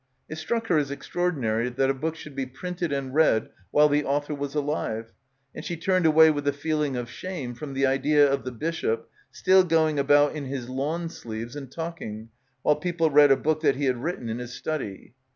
It 0.27 0.39
struck 0.39 0.65
her 0.65 0.79
as 0.79 0.89
extraordinary 0.89 1.69
that 1.69 1.91
a 1.91 1.93
book 1.93 2.15
should 2.15 2.35
be 2.35 2.47
printed 2.47 2.91
and 2.91 3.13
read 3.13 3.49
while 3.69 3.87
the 3.87 4.03
author 4.03 4.33
was 4.33 4.55
alive, 4.55 5.13
and 5.53 5.63
she 5.63 5.77
turned 5.77 6.07
away 6.07 6.31
with 6.31 6.47
a 6.47 6.53
feeling 6.53 6.95
of 6.95 7.07
shame 7.07 7.53
from 7.53 7.75
the 7.75 7.85
idea 7.85 8.27
of 8.27 8.43
the 8.43 8.51
bishop, 8.51 9.07
still 9.29 9.63
going 9.63 9.99
about 9.99 10.33
in 10.33 10.45
his 10.45 10.67
lawn 10.69 11.07
sleeves 11.07 11.55
and 11.55 11.71
talking, 11.71 12.29
while 12.63 12.77
people 12.77 13.11
read 13.11 13.29
a 13.29 13.37
book 13.37 13.61
that 13.61 13.75
he 13.75 13.85
had 13.85 14.01
written 14.01 14.27
in 14.27 14.39
his 14.39 14.53
study. 14.55 15.13